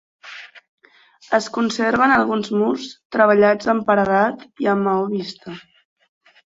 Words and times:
Es 1.39 1.49
conserven 1.57 2.15
alguns 2.15 2.51
murs 2.57 2.89
treballats 3.17 3.73
en 3.77 3.87
paredat 3.91 4.45
i 4.67 4.75
en 4.75 4.87
maó 4.89 5.09
vista. 5.17 5.61